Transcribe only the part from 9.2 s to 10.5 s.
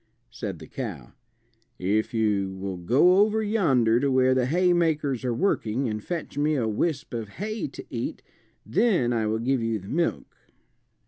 will give you the milk."